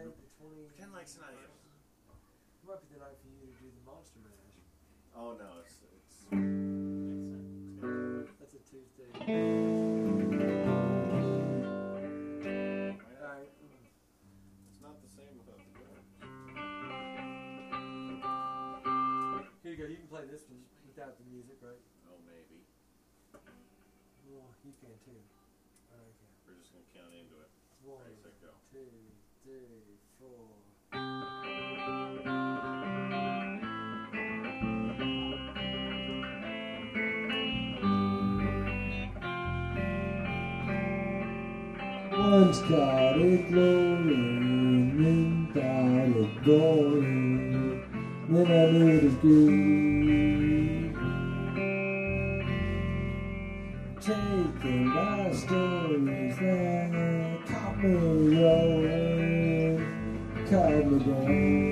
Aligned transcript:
date, 0.00 0.16
the 0.16 0.24
twenty. 0.40 0.64
Kind 0.80 0.88
of 0.88 0.96
like 0.96 1.04
tonight. 1.08 1.36
Might 2.64 2.80
be 2.80 2.88
the 2.96 3.00
night 3.04 3.18
for 3.20 3.28
you 3.28 3.44
to 3.44 3.52
do 3.60 3.68
the 3.68 3.84
Monster 3.84 4.20
Mash. 4.24 4.56
Oh 5.12 5.36
no, 5.36 5.60
it's 5.60 5.76
it's. 5.84 6.24
That's 8.40 8.54
a 8.56 8.62
Tuesday. 8.64 9.10
Not? 9.12 9.28
Alright. 13.20 13.52
It's 14.72 14.80
not 14.80 14.96
the 15.04 15.10
same 15.12 15.36
without 15.36 15.60
the 15.60 15.72
drums. 15.76 16.08
Here 19.60 19.72
you 19.76 19.80
go. 19.80 19.84
You 19.84 20.00
can 20.00 20.08
play 20.08 20.24
this 20.30 20.48
one 20.48 20.64
without 20.88 21.18
the 21.20 21.24
music, 21.28 21.60
right? 21.60 21.76
Oh, 22.08 22.16
maybe. 22.24 22.64
Well, 24.30 24.48
you 24.64 24.72
can 24.80 24.94
too. 25.04 25.20
Alright, 25.92 26.08
okay. 26.08 26.30
We're 26.48 26.56
just 26.56 26.72
gonna 26.72 26.88
count 26.94 27.12
into 27.12 27.36
it. 27.44 27.50
One, 27.84 28.04
Ready, 28.04 28.16
set, 28.22 28.36
go. 28.40 28.52
two, 28.70 28.88
three, 29.42 29.96
four. 30.18 30.50
One 42.10 42.52
started 42.52 43.48
glowing, 43.48 45.02
then 45.02 45.48
started 45.52 46.44
going. 46.44 47.80
Then 48.28 48.46
I 48.46 48.70
knew 48.70 48.88
it 48.88 49.02
was 49.04 49.14
good. 49.14 49.70
Taken 54.00 54.80
by 54.94 55.32
stories 55.32 56.36
that 56.38 57.46
caught 57.46 57.76
me 57.78 57.90
rolling, 57.94 58.79
caught 60.50 60.84
me 60.84 60.98
down. 60.98 61.26
I 61.26 61.69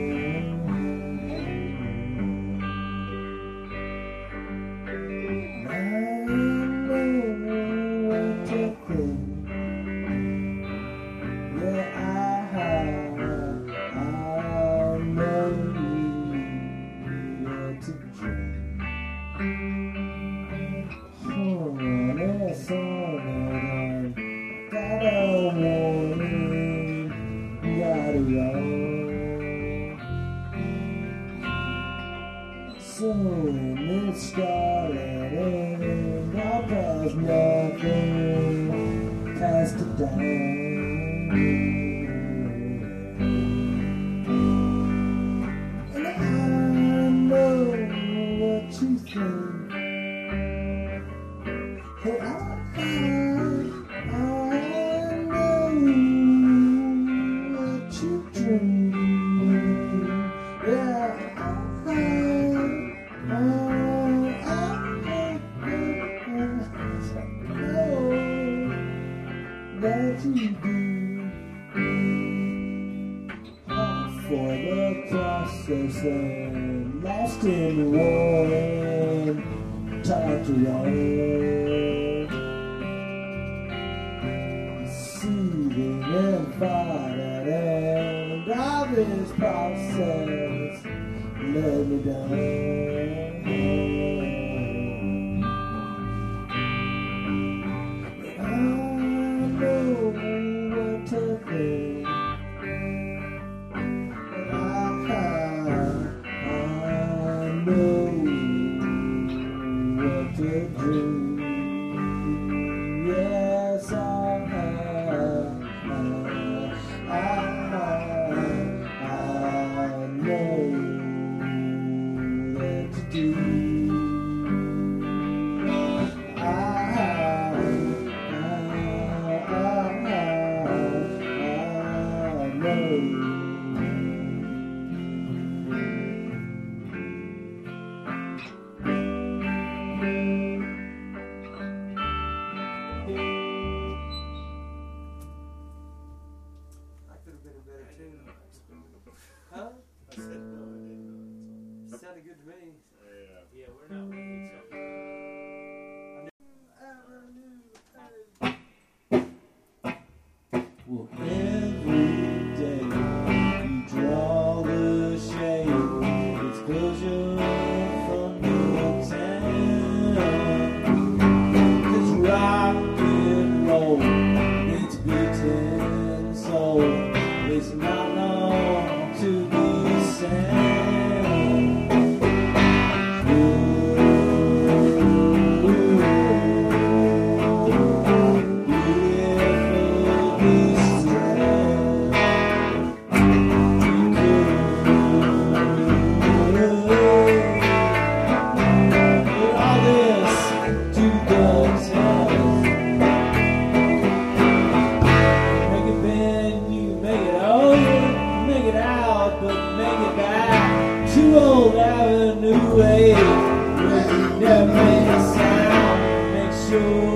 beaten 176.78 177.80
soul. 177.80 178.07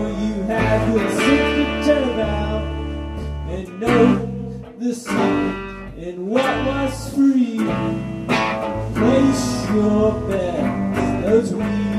You 0.09 0.43
have 0.45 0.95
your 0.95 1.11
sense 1.11 1.87
to 1.87 2.13
about 2.13 2.63
and 3.49 3.81
know 3.81 4.63
the 4.79 4.95
secret 4.95 5.99
in 5.99 6.27
what 6.27 6.67
was 6.67 7.15
free. 7.15 7.59
Place 8.95 9.71
your 9.71 10.13
bets, 10.29 11.25
those 11.25 11.55
weak 11.55 11.92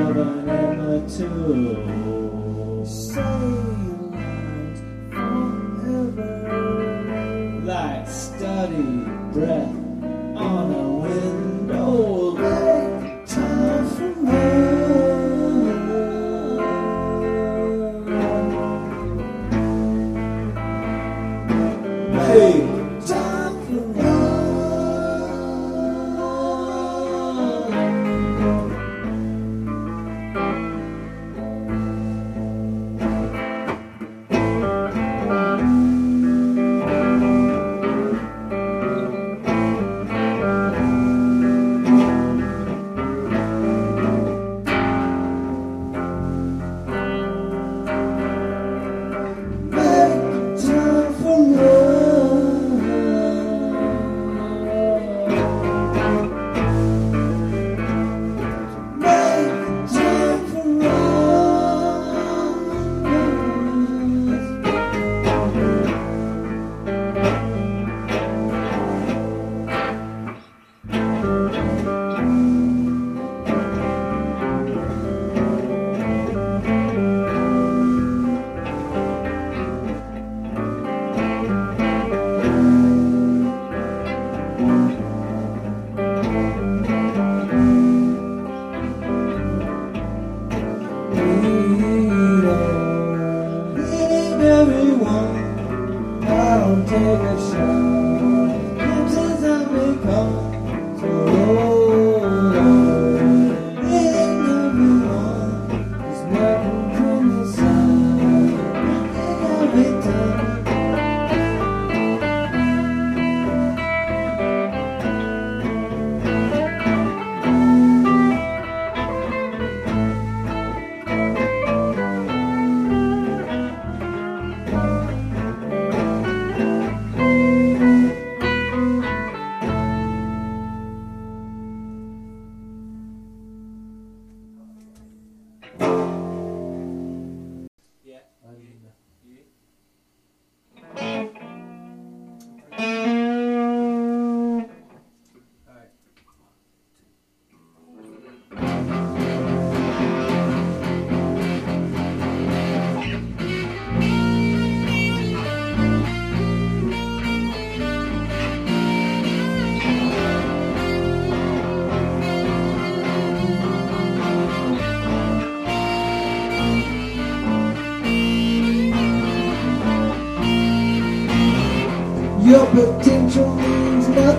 never, 0.00 0.24
never 0.42 1.08
to 1.08 2.84
sail 2.86 3.70
breath. 9.32 9.79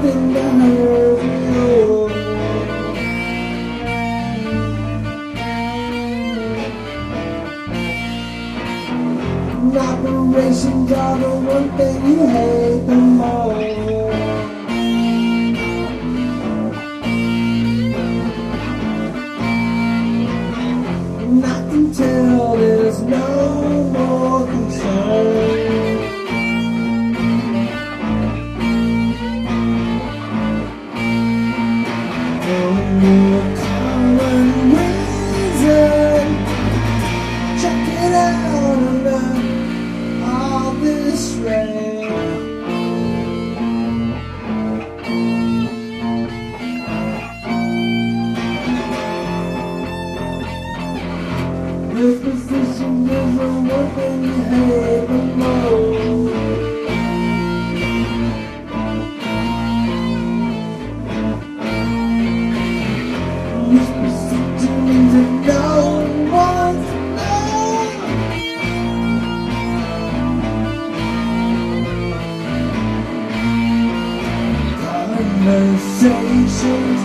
nothing 0.04 0.34
down 0.34 0.62
operation 9.78 10.86
the 10.86 11.30
one 11.30 11.78
thing 11.78 12.06
you 12.06 12.28
hate 12.28 12.86
the 12.88 12.96
most. 12.96 13.41
Jesus. 76.62 77.01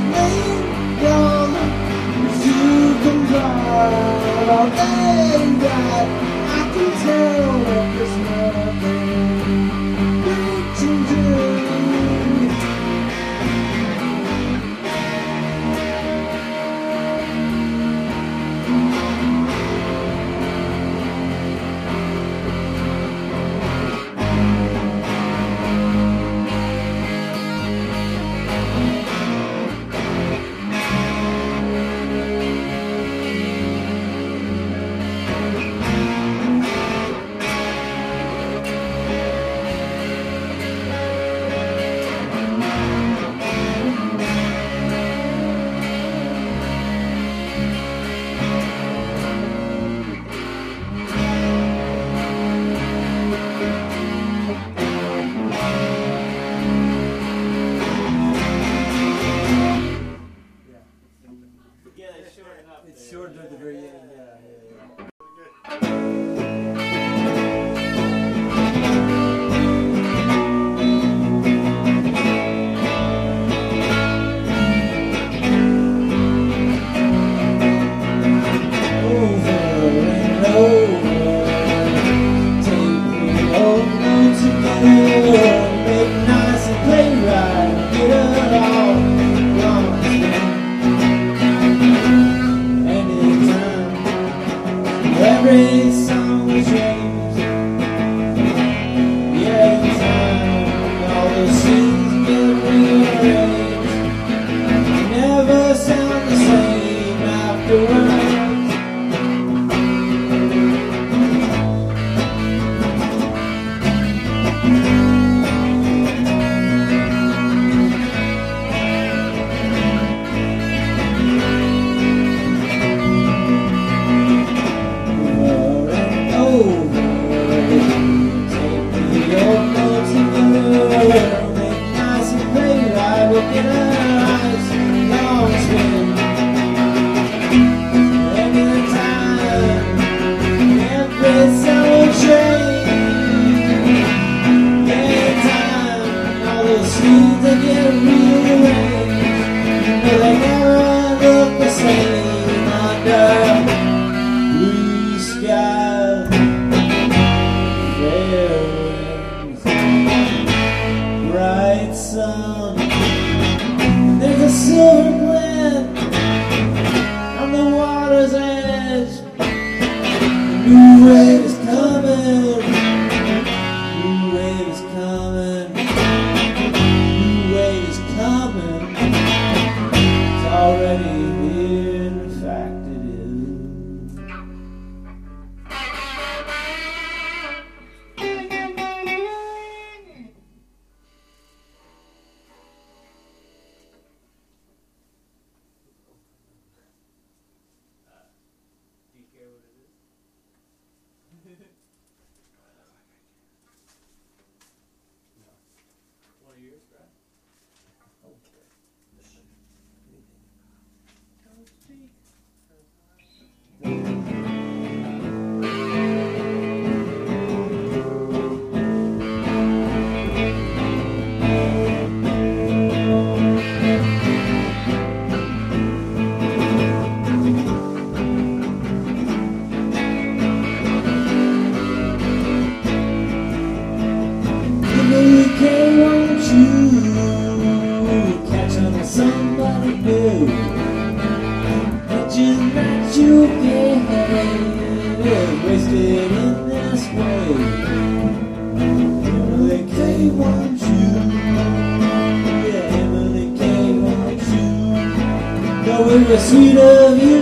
Sweet 256.38 256.76
of 256.76 257.22
you 257.22 257.35